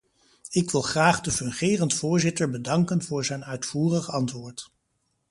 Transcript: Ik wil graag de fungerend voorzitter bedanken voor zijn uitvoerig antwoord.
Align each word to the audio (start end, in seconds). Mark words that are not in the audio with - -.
Ik 0.51 0.71
wil 0.71 0.81
graag 0.81 1.21
de 1.21 1.31
fungerend 1.31 1.93
voorzitter 1.93 2.49
bedanken 2.49 3.03
voor 3.03 3.25
zijn 3.25 3.45
uitvoerig 3.45 4.09
antwoord. 4.11 4.71